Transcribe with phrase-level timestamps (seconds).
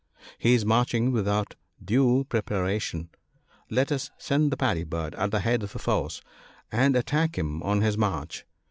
[0.39, 3.11] "He is marching without due preparation;
[3.69, 6.23] let us send the Paddy bird at the head of a force
[6.71, 8.43] and attack him on his march."